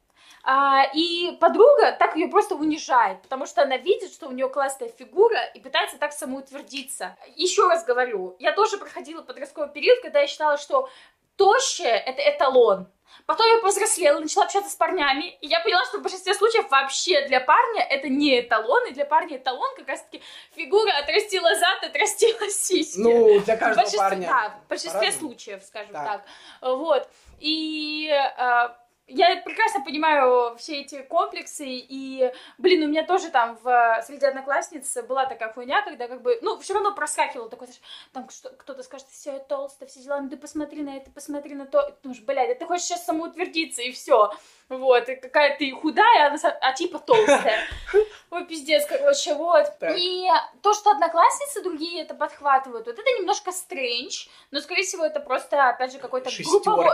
А, 0.44 0.86
и 0.94 1.36
подруга 1.42 1.92
так 2.00 2.16
ее 2.16 2.30
просто 2.30 2.56
унижает, 2.56 3.22
потому 3.22 3.46
что 3.46 3.64
она 3.64 3.76
видит, 3.76 4.14
что 4.14 4.30
у 4.30 4.32
нее 4.32 4.48
классная 4.48 4.88
фигура 4.88 5.44
и 5.54 5.60
пытается 5.60 5.98
так 5.98 6.14
самоутвердиться. 6.14 7.18
Еще 7.36 7.68
раз 7.68 7.84
говорю, 7.84 8.38
я 8.40 8.54
тоже 8.54 8.78
проходила 8.78 9.22
подростковый 9.22 9.70
период, 9.70 10.00
когда 10.02 10.22
я 10.22 10.28
считала, 10.28 10.58
что 10.58 10.90
тощая— 11.38 11.98
это 12.06 12.22
эталон. 12.22 12.88
Потом 13.26 13.46
я 13.48 13.58
повзрослела, 13.62 14.20
начала 14.20 14.46
общаться 14.46 14.72
с 14.72 14.76
парнями, 14.76 15.38
и 15.42 15.48
я 15.48 15.60
поняла, 15.60 15.84
что 15.86 15.98
в 15.98 16.02
большинстве 16.02 16.34
случаев 16.34 16.70
вообще 16.70 17.28
для 17.28 17.42
парня 17.42 17.82
это 17.84 18.08
не 18.08 18.40
эталон, 18.40 18.88
и 18.88 18.92
для 18.94 19.06
парня 19.06 19.36
эталон 19.38 19.76
как 19.76 19.88
раз-таки 19.88 20.22
фигура 20.56 20.92
отрастила 20.98 21.54
зад, 21.56 21.84
отрастила 21.84 22.40
сиськи. 22.50 23.00
Ну, 23.00 23.40
для 23.42 23.58
каждого 23.58 23.84
большинстве, 23.84 24.00
парня. 24.00 24.28
Да, 24.28 24.60
в 24.64 24.70
большинстве 24.70 25.00
по-разному. 25.00 25.30
случаев, 25.30 25.64
скажем 25.64 25.92
Так. 25.94 26.06
так. 26.08 26.26
Вот. 26.62 27.10
И 27.40 28.10
э, 28.10 28.70
я 29.08 29.38
прекрасно 29.38 29.84
понимаю 29.84 30.56
все 30.58 30.82
эти 30.82 31.02
комплексы, 31.04 31.66
и, 31.66 32.32
блин, 32.58 32.84
у 32.84 32.88
меня 32.88 33.06
тоже 33.06 33.30
там 33.30 33.58
в, 33.64 34.04
среди 34.06 34.26
одноклассниц 34.26 34.98
была 35.08 35.26
такая 35.26 35.54
хуйня, 35.54 35.82
когда 35.82 36.08
как 36.08 36.22
бы, 36.22 36.38
ну, 36.42 36.60
все 36.60 36.74
равно 36.74 36.94
проскакивало 36.94 37.50
такое, 37.50 37.70
там 38.12 38.28
кто-то 38.58 38.84
скажет, 38.84 39.08
все, 39.10 39.40
толстая, 39.40 39.88
все 39.88 40.02
дела, 40.02 40.20
ну 40.20 40.30
ты 40.30 40.36
посмотри 40.36 40.84
на 40.84 40.98
это, 40.98 41.10
посмотри 41.10 41.56
на 41.56 41.66
то, 41.66 41.84
ты 41.84 41.96
думаешь, 42.04 42.22
блядь, 42.22 42.50
да 42.50 42.56
ты 42.56 42.66
хочешь 42.66 42.86
сейчас 42.86 43.06
самоутвердиться, 43.06 43.82
и 43.82 43.92
все. 43.92 44.32
Вот, 44.70 45.08
и 45.08 45.16
какая 45.16 45.58
ты 45.58 45.72
худая, 45.72 46.30
а, 46.30 46.58
а 46.62 46.74
типа 46.74 47.00
толстая. 47.00 47.62
Ой, 48.32 48.46
пиздец, 48.46 48.86
короче, 48.86 49.34
вот. 49.36 49.66
И 49.96 50.28
то, 50.62 50.74
что 50.74 50.92
одноклассницы 50.92 51.64
другие 51.64 52.02
это 52.02 52.14
подхватывают, 52.14 52.86
вот 52.86 53.00
это 53.00 53.10
немножко 53.18 53.54
стрендж, 53.54 54.28
но, 54.52 54.60
скорее 54.60 54.84
всего, 54.84 55.06
это 55.06 55.22
просто, 55.22 55.70
опять 55.70 55.94
же, 55.94 56.00
какой-то 56.00 56.30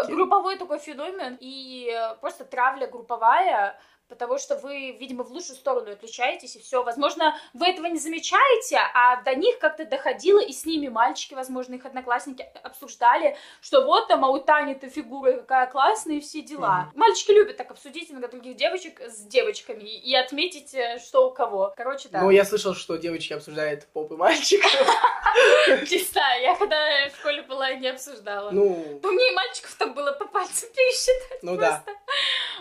групповой 0.08 0.58
такой 0.58 0.77
феномен 0.77 1.38
и 1.39 1.89
э, 1.91 2.03
просто 2.22 2.46
травля 2.46 2.88
групповая, 2.88 3.78
потому 4.13 4.38
что 4.38 4.55
вы, 4.55 4.91
видимо, 4.91 5.24
в 5.24 5.32
лучшую 5.32 5.55
сторону 5.55 5.91
отличаетесь, 5.91 6.55
и 6.55 6.60
все. 6.60 6.84
Возможно, 6.84 7.36
вы 7.53 7.67
этого 7.67 7.88
не 7.88 7.98
замечаете, 7.98 8.79
а 8.93 9.22
до 9.24 9.34
них 9.34 9.58
как-то 9.58 9.86
доходило, 9.86 10.39
и 10.39 10.53
с 10.53 10.65
ними 10.65 10.88
мальчики, 10.88 11.34
возможно, 11.34 11.74
их 11.74 11.86
одноклассники 11.86 12.46
обсуждали, 12.62 13.36
что 13.62 13.86
вот 13.86 14.08
там, 14.08 14.24
а 14.24 14.29
у 14.29 14.39
Тани-то 14.39 14.89
фигура 14.89 15.34
какая 15.34 15.65
классная, 15.67 16.17
и 16.17 16.20
все 16.20 16.41
дела. 16.41 16.91
Мальчики 16.93 17.32
любят 17.32 17.58
так 17.58 17.72
обсудить 17.72 18.12
иногда 18.12 18.27
других 18.27 18.55
девочек 18.55 19.01
с 19.01 19.25
девочками 19.25 19.84
и 19.84 20.15
отметить, 20.15 20.74
э, 20.75 21.00
что 21.00 21.27
у 21.29 21.32
кого. 21.34 21.74
Короче, 21.75 22.10
да. 22.10 22.22
Ну, 22.22 22.29
я 22.29 22.46
слышал, 22.46 22.75
что 22.75 22.98
девочки 22.98 23.34
обсуждают 23.34 23.88
попы 23.88 24.15
мальчиков. 24.15 24.72
Не 25.89 26.00
знаю, 26.03 26.41
я 26.43 26.55
когда 26.55 27.10
в 27.10 27.17
школе 27.17 27.41
была, 27.41 27.74
не 27.74 27.88
обсуждала. 27.88 28.51
Ну, 28.51 29.00
меня 29.13 29.32
и 29.32 29.36
мальчиков 29.36 29.74
там 29.75 29.93
было 29.93 30.12
по 30.12 30.25
пальцам 30.25 30.70
пересчитать. 30.75 31.41
ну 31.41 31.58
да. 31.58 31.84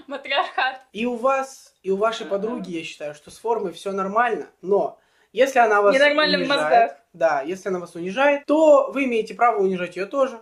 Матриархат. 0.06 0.80
И 0.92 1.06
у 1.06 1.16
вас, 1.16 1.41
и 1.82 1.90
у 1.90 1.96
вашей 1.96 2.26
подруги, 2.26 2.70
я 2.78 2.84
считаю, 2.84 3.14
что 3.14 3.30
с 3.30 3.38
формой 3.38 3.72
все 3.72 3.92
нормально, 3.92 4.48
но 4.60 4.98
если 5.32 5.58
она 5.58 5.80
вас 5.82 5.94
Ненормально 5.94 6.38
в 6.38 6.40
унижает, 6.42 6.62
мозгах. 6.62 6.96
да, 7.14 7.40
если 7.42 7.68
она 7.70 7.78
вас 7.78 7.94
унижает, 7.94 8.44
то 8.46 8.90
вы 8.92 9.04
имеете 9.04 9.34
право 9.34 9.60
унижать 9.60 9.96
ее 9.96 10.06
тоже. 10.06 10.40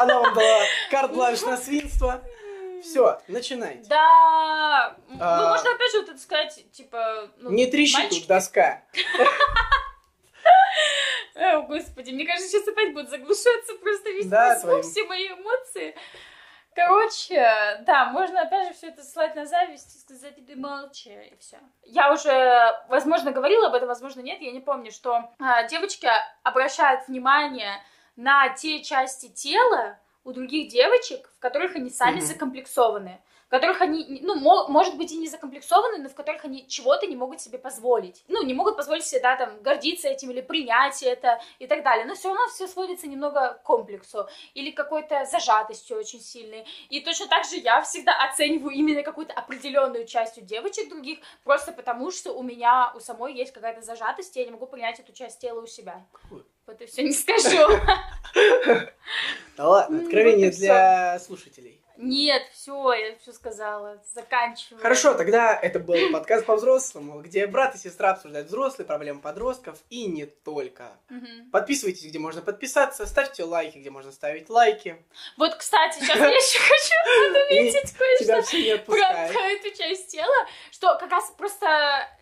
Она 0.00 0.20
вам 0.20 0.34
дала 0.34 0.60
карт-бланш 0.90 1.42
на 1.42 1.56
свинство. 1.56 2.20
Все, 2.82 3.20
начинайте. 3.28 3.86
Да. 3.90 4.96
Ну, 5.08 5.16
А. 5.20 5.50
можно 5.50 5.70
опять 5.74 5.92
же 5.92 6.00
вот 6.00 6.08
это 6.10 6.18
сказать, 6.18 6.64
типа... 6.72 7.28
ну, 7.38 7.50
Не 7.50 7.66
трещи 7.66 7.94
мальчики- 7.96 8.20
тут 8.20 8.28
доска. 8.28 8.82
О, 11.34 11.62
господи, 11.62 12.10
мне 12.10 12.26
кажется, 12.26 12.48
сейчас 12.48 12.66
опять 12.68 12.92
будет 12.92 13.08
заглушаться 13.10 13.74
просто 13.82 14.10
весь 14.10 14.26
Да, 14.26 14.58
твоим. 14.60 14.82
все 14.82 15.04
мои 15.04 15.28
эмоции. 15.28 15.94
Короче, 16.86 17.82
да, 17.86 18.06
можно 18.06 18.42
опять 18.42 18.68
же 18.68 18.74
все 18.74 18.88
это 18.88 19.02
ссылать 19.02 19.34
на 19.34 19.44
зависть 19.46 19.96
и 19.96 19.98
сказать, 19.98 20.34
ты 20.46 20.56
молчи, 20.56 21.10
и 21.12 21.36
все. 21.36 21.58
Я 21.84 22.12
уже, 22.12 22.74
возможно, 22.88 23.32
говорила 23.32 23.66
об 23.68 23.74
этом, 23.74 23.88
возможно, 23.88 24.20
нет, 24.20 24.40
я 24.40 24.50
не 24.50 24.60
помню, 24.60 24.90
что 24.90 25.30
а, 25.38 25.64
девочки 25.64 26.08
обращают 26.42 27.06
внимание 27.06 27.82
на 28.16 28.48
те 28.50 28.82
части 28.82 29.28
тела 29.28 29.98
у 30.24 30.32
других 30.32 30.70
девочек, 30.70 31.30
в 31.36 31.40
которых 31.40 31.76
они 31.76 31.90
сами 31.90 32.16
Мгм. 32.16 32.26
закомплексованы, 32.26 33.20
в 33.50 33.52
которых 33.52 33.80
они, 33.80 34.20
ну, 34.22 34.36
мо- 34.36 34.68
может 34.68 34.96
быть, 34.96 35.10
и 35.10 35.16
не 35.16 35.26
закомплексованы, 35.26 35.98
но 35.98 36.08
в 36.08 36.14
которых 36.14 36.44
они 36.44 36.68
чего-то 36.68 37.08
не 37.08 37.16
могут 37.16 37.40
себе 37.40 37.58
позволить. 37.58 38.22
Ну, 38.28 38.44
не 38.44 38.54
могут 38.54 38.76
позволить 38.76 39.04
себе, 39.04 39.20
да, 39.22 39.34
там, 39.34 39.60
гордиться 39.60 40.06
этим 40.06 40.30
или 40.30 40.40
принять 40.40 41.02
это 41.02 41.40
и 41.58 41.66
так 41.66 41.82
далее. 41.82 42.04
Но 42.06 42.14
все 42.14 42.28
равно 42.28 42.46
все 42.46 42.68
сводится 42.68 43.08
немного 43.08 43.54
к 43.54 43.64
комплексу 43.64 44.28
или 44.54 44.70
какой-то 44.70 45.24
зажатостью 45.24 45.98
очень 45.98 46.20
сильной. 46.20 46.64
И 46.90 47.00
точно 47.00 47.26
так 47.26 47.44
же 47.44 47.56
я 47.56 47.82
всегда 47.82 48.12
оцениваю 48.30 48.70
именно 48.70 49.02
какую-то 49.02 49.32
определенную 49.34 50.06
часть 50.06 50.38
у 50.38 50.42
девочек 50.42 50.88
других, 50.88 51.18
просто 51.42 51.72
потому 51.72 52.12
что 52.12 52.32
у 52.32 52.44
меня 52.44 52.92
у 52.94 53.00
самой 53.00 53.34
есть 53.34 53.52
какая-то 53.52 53.82
зажатость, 53.82 54.36
и 54.36 54.40
я 54.40 54.46
не 54.46 54.52
могу 54.52 54.66
принять 54.68 55.00
эту 55.00 55.12
часть 55.12 55.40
тела 55.40 55.60
у 55.60 55.66
себя. 55.66 56.06
Вот 56.66 56.80
и 56.80 56.86
все 56.86 57.02
не 57.02 57.12
скажу. 57.12 57.66
Да 59.56 59.68
ладно, 59.68 59.96
М, 59.96 60.04
откровение 60.04 60.50
для 60.52 61.18
слушателей. 61.18 61.79
Нет, 62.02 62.42
все, 62.52 62.92
я 62.92 63.16
все 63.18 63.32
сказала. 63.32 64.02
Заканчиваю. 64.14 64.82
Хорошо, 64.82 65.14
тогда 65.14 65.54
это 65.54 65.78
был 65.78 66.12
подкаст 66.12 66.46
по-взрослому, 66.46 67.20
где 67.20 67.46
брат 67.46 67.74
и 67.74 67.78
сестра 67.78 68.10
обсуждают 68.10 68.48
взрослые 68.48 68.86
проблемы 68.86 69.20
подростков 69.20 69.78
и 69.90 70.06
не 70.06 70.26
только. 70.26 70.88
Мгм. 71.08 71.50
Подписывайтесь, 71.50 72.04
где 72.04 72.18
можно 72.18 72.42
подписаться, 72.42 73.06
ставьте 73.06 73.44
лайки, 73.44 73.78
где 73.78 73.90
можно 73.90 74.12
ставить 74.12 74.48
лайки. 74.48 75.02
Вот, 75.36 75.54
кстати, 75.54 76.00
сейчас 76.00 76.16
я 76.16 76.28
еще 76.28 76.58
хочу 76.58 77.40
отметить 77.44 77.96
кое-что. 77.96 78.84
Про 78.86 79.50
эту 79.50 79.76
часть 79.76 80.08
тела, 80.08 80.46
что 80.70 80.96
как 80.98 81.10
раз 81.10 81.32
просто 81.36 81.66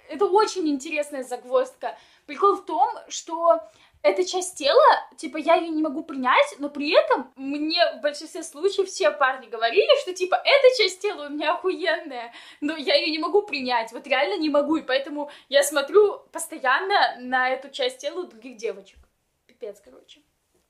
это 0.08 0.26
очень 0.26 0.68
интересная 0.68 1.22
загвоздка. 1.22 1.96
Прикол 2.26 2.56
в 2.56 2.66
том, 2.66 2.90
что 3.08 3.60
эта 4.02 4.24
часть 4.24 4.56
тела, 4.56 4.84
типа, 5.16 5.38
я 5.38 5.56
ее 5.56 5.70
не 5.70 5.82
могу 5.82 6.02
принять, 6.04 6.54
но 6.58 6.68
при 6.70 6.90
этом 6.92 7.32
мне 7.36 7.80
в 7.98 8.00
большинстве 8.00 8.42
случаев 8.42 8.88
все 8.88 9.10
парни 9.10 9.48
говорили, 9.48 10.00
что, 10.02 10.14
типа, 10.14 10.36
эта 10.36 10.82
часть 10.82 11.00
тела 11.00 11.26
у 11.26 11.30
меня 11.30 11.54
охуенная, 11.54 12.32
но 12.60 12.76
я 12.76 12.94
ее 12.94 13.10
не 13.10 13.18
могу 13.18 13.42
принять, 13.42 13.92
вот 13.92 14.06
реально 14.06 14.40
не 14.40 14.50
могу, 14.50 14.76
и 14.76 14.82
поэтому 14.82 15.30
я 15.48 15.62
смотрю 15.62 16.20
постоянно 16.32 17.16
на 17.18 17.50
эту 17.50 17.70
часть 17.70 17.98
тела 17.98 18.20
у 18.20 18.26
других 18.26 18.56
девочек. 18.56 18.98
Пипец, 19.46 19.80
короче. 19.84 20.20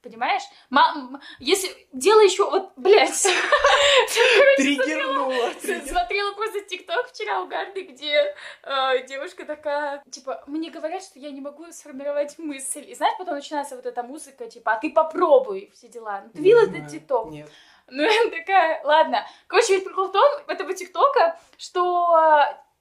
Понимаешь? 0.03 0.43
Мам, 0.71 1.21
если 1.41 1.71
дело 1.93 2.21
еще, 2.21 2.49
вот, 2.49 2.73
блядь, 2.77 3.11
Триггернула. 4.57 5.53
Смотрела 5.61 6.33
просто 6.35 6.61
ТикТок 6.61 7.09
вчера 7.09 7.43
угарный, 7.43 7.83
где 7.83 8.35
э, 8.63 9.07
девушка 9.07 9.45
такая, 9.45 10.03
типа, 10.11 10.45
мне 10.47 10.71
говорят, 10.71 11.03
что 11.03 11.19
я 11.19 11.31
не 11.31 11.41
могу 11.41 11.67
сформировать 11.73 12.39
мысль. 12.39 12.85
И 12.89 12.95
знаешь, 12.95 13.17
потом 13.19 13.35
начинается 13.35 13.75
вот 13.75 13.87
эта 13.87 14.03
музыка, 14.05 14.49
типа, 14.49 14.75
а 14.75 14.79
ты 14.79 14.91
попробуй, 14.91 15.73
все 15.75 15.89
дела. 15.89 16.23
Ну, 16.25 16.31
ты 16.31 16.43
видела 16.43 16.63
этот. 16.63 16.89
ТикТок? 16.89 17.31
Нет. 17.31 17.51
Ну, 17.89 18.03
я 18.03 18.31
такая, 18.31 18.81
ладно. 18.85 19.27
Короче, 19.47 19.75
ведь 19.75 19.85
прикол 19.85 20.09
в 20.09 20.13
том, 20.13 20.25
этого 20.47 20.75
ТикТока, 20.75 21.39
что 21.57 22.39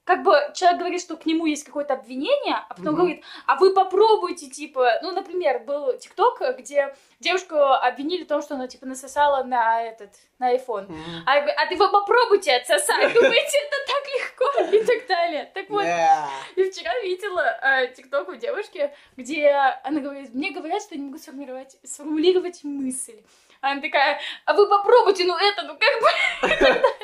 как 0.08 0.22
бы 0.22 0.32
человек 0.54 0.78
говорит, 0.78 1.02
что 1.02 1.18
к 1.18 1.26
нему 1.26 1.44
есть 1.44 1.64
какое-то 1.64 1.92
обвинение, 1.92 2.56
а 2.66 2.72
потом 2.74 2.94
Мгм. 2.94 2.96
говорит, 2.96 3.24
а 3.46 3.56
вы 3.56 3.74
попробуйте, 3.74 4.48
типа, 4.48 5.00
ну, 5.02 5.10
например, 5.12 5.58
был 5.64 5.98
ТикТок, 5.98 6.40
где 6.56 6.96
девушку 7.20 7.56
обвинили 7.56 8.24
в 8.24 8.26
том, 8.26 8.40
что 8.40 8.54
она, 8.54 8.68
типа, 8.68 8.86
насосала 8.86 9.44
на 9.44 9.82
этот, 9.82 10.08
на 10.38 10.54
iPhone. 10.54 10.86
Мгм. 10.88 11.24
А, 11.26 11.36
а 11.36 11.66
ты 11.66 11.76
вы 11.76 11.90
попробуйте 11.90 12.56
отсосать, 12.56 13.12
думаете, 13.12 13.58
это 13.58 13.76
так 13.86 14.08
легко 14.16 14.76
и 14.76 14.84
так 14.86 15.06
далее. 15.06 15.50
Так 15.52 15.68
вот, 15.68 15.82
я 15.84 16.30
вчера 16.56 16.98
видела 17.00 17.58
э, 17.62 17.88
тикток 17.88 18.30
у 18.30 18.34
девушки, 18.34 18.90
где 19.18 19.50
она 19.84 20.00
говорит, 20.00 20.32
мне 20.32 20.52
говорят, 20.52 20.80
что 20.80 20.94
я 20.94 21.00
не 21.02 21.06
могу 21.08 21.18
сформировать, 21.18 21.76
сформулировать 21.84 22.64
мысль. 22.64 23.20
Она 23.60 23.80
такая, 23.82 24.20
а 24.46 24.54
вы 24.54 24.68
попробуйте, 24.68 25.24
ну 25.24 25.36
это, 25.36 25.64
ну 25.64 25.76
как 25.76 26.00
бы... 26.00 26.82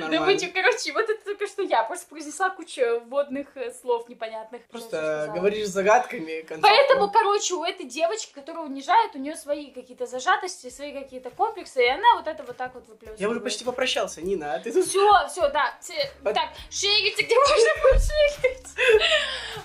Да 0.00 0.34
чё, 0.36 0.48
короче, 0.52 0.92
вот 0.92 1.08
это 1.08 1.24
только 1.24 1.46
что 1.46 1.62
я 1.62 1.82
просто 1.84 2.06
произнесла 2.08 2.50
кучу 2.50 3.00
вводных 3.06 3.48
э, 3.56 3.72
слов 3.72 4.08
непонятных. 4.08 4.62
Просто 4.66 5.30
говоришь 5.34 5.68
загадками. 5.68 6.44
Поэтому, 6.60 7.10
короче, 7.10 7.54
у 7.54 7.64
этой 7.64 7.86
девочки, 7.86 8.32
которая 8.32 8.64
унижает, 8.64 9.14
у 9.14 9.18
нее 9.18 9.36
свои 9.36 9.70
какие-то 9.70 10.06
зажатости, 10.06 10.70
свои 10.70 10.92
какие-то 10.92 11.30
комплексы, 11.30 11.84
и 11.84 11.88
она 11.88 12.16
вот 12.16 12.26
это 12.26 12.42
вот 12.42 12.56
так 12.56 12.74
вот 12.74 12.86
выплескивает. 12.86 13.20
Я 13.20 13.28
уже 13.28 13.40
почти 13.40 13.64
попрощался, 13.64 14.22
Нина, 14.22 14.54
а 14.54 14.60
ты 14.60 14.72
тут... 14.72 14.86
Все, 14.86 15.28
все, 15.28 15.48
да. 15.48 15.74
Так, 16.22 16.50
шерите, 16.70 17.22
где 17.22 17.36
можно 17.36 17.70
пошерить. 17.82 18.66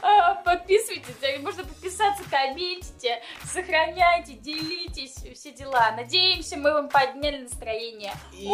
А, 0.01 0.35
Подписывайтесь, 0.35 1.41
можно 1.41 1.63
подписаться, 1.63 2.23
комментите, 2.29 3.21
сохраняйте, 3.43 4.33
делитесь, 4.33 5.15
все 5.35 5.51
дела. 5.51 5.91
Надеемся, 5.95 6.57
мы 6.57 6.71
вам 6.73 6.89
подняли 6.89 7.43
настроение. 7.43 8.13
И 8.33 8.47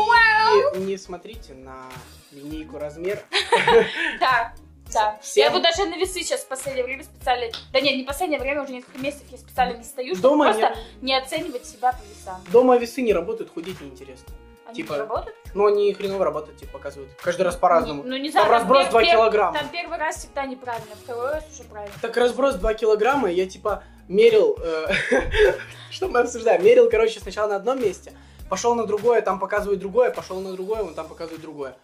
не 0.79 0.97
смотрите 0.97 1.34
на 1.49 1.83
линейку 2.31 2.77
размер. 2.77 3.19
Да, 4.19 4.53
да. 4.93 5.17
Всем- 5.21 5.43
Я 5.45 5.51
вот 5.51 5.63
даже 5.63 5.85
на 5.85 5.95
весы 5.97 6.21
сейчас 6.21 6.41
в 6.41 6.47
последнее 6.47 6.83
время 6.85 7.03
специально... 7.03 7.51
Да 7.73 7.81
нет, 7.81 7.95
не 7.97 8.03
последнее 8.03 8.39
время, 8.39 8.63
уже 8.63 8.73
несколько 8.73 8.97
месяцев 8.99 9.25
я 9.31 9.37
специально 9.37 9.77
не 9.77 9.83
стою, 9.83 10.15
чтобы 10.15 10.29
Дома 10.29 10.45
просто 10.53 10.75
не- 11.01 11.07
не 11.07 11.17
оценивать 11.17 11.65
себя 11.65 11.91
по 11.91 12.01
весам. 12.13 12.41
Дома 12.51 12.77
весы 12.77 13.01
не 13.01 13.13
работают, 13.13 13.51
худеть 13.53 13.81
неинтересно. 13.81 14.27
Они 14.67 14.77
Типа, 14.77 14.97
работают? 14.97 15.35
Ну, 15.53 15.67
они 15.67 15.93
хреново 15.93 16.25
работают, 16.25 16.59
типа, 16.59 16.73
показывают. 16.73 17.11
Каждый 17.21 17.43
раз 17.43 17.55
по-разному. 17.55 18.01
Ну, 18.03 18.17
не 18.17 18.31
Там 18.31 18.45
знаю. 18.47 18.51
разброс 18.51 18.85
пер- 18.87 18.91
2 18.91 19.01
пер- 19.03 19.11
килограмма. 19.11 19.57
Там 19.59 19.69
первый 19.69 19.97
раз 19.99 20.15
всегда 20.17 20.45
неправильно, 20.45 20.95
второй 21.03 21.31
раз 21.33 21.43
уже 21.53 21.63
правильно. 21.69 21.95
Так 22.01 22.17
разброс 22.17 22.55
2 22.55 22.73
килограмма, 22.73 23.29
я 23.31 23.45
типа 23.47 23.83
мерил, 24.07 24.57
э, 24.59 24.87
что 25.91 26.07
мы 26.07 26.19
обсуждаем, 26.21 26.63
мерил, 26.63 26.89
короче, 26.89 27.19
сначала 27.19 27.49
на 27.49 27.55
одном 27.57 27.79
месте, 27.81 28.11
пошел 28.49 28.75
на 28.75 28.85
другое, 28.85 29.21
там 29.21 29.39
показывает 29.39 29.79
другое, 29.79 30.11
пошел 30.11 30.39
на 30.39 30.51
другое, 30.53 30.83
вон 30.83 30.93
там 30.93 31.07
показывает 31.07 31.41
другое. 31.41 31.77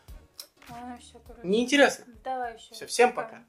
А, 0.69 0.97
все, 0.99 1.19
короче. 1.25 1.47
Неинтересно. 1.47 2.05
Давай 2.23 2.55
еще. 2.55 2.73
Все, 2.73 2.85
всем 2.85 3.13
пока. 3.13 3.43